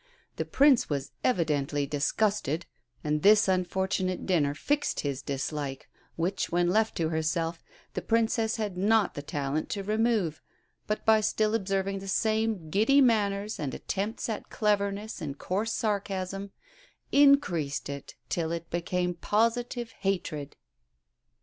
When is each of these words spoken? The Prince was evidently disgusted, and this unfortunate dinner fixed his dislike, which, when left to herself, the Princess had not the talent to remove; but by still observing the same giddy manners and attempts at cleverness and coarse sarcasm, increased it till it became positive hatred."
The 0.37 0.45
Prince 0.45 0.89
was 0.89 1.11
evidently 1.23 1.85
disgusted, 1.85 2.65
and 3.03 3.21
this 3.21 3.47
unfortunate 3.47 4.25
dinner 4.25 4.55
fixed 4.55 5.01
his 5.01 5.21
dislike, 5.21 5.87
which, 6.15 6.51
when 6.51 6.69
left 6.71 6.97
to 6.97 7.09
herself, 7.09 7.61
the 7.93 8.01
Princess 8.01 8.55
had 8.55 8.75
not 8.75 9.13
the 9.13 9.21
talent 9.21 9.69
to 9.69 9.83
remove; 9.83 10.41
but 10.87 11.05
by 11.05 11.21
still 11.21 11.53
observing 11.53 11.99
the 11.99 12.07
same 12.07 12.71
giddy 12.71 12.99
manners 12.99 13.59
and 13.59 13.75
attempts 13.75 14.27
at 14.27 14.49
cleverness 14.49 15.21
and 15.21 15.37
coarse 15.37 15.71
sarcasm, 15.71 16.49
increased 17.11 17.87
it 17.87 18.15
till 18.27 18.51
it 18.51 18.71
became 18.71 19.13
positive 19.13 19.91
hatred." 19.99 20.55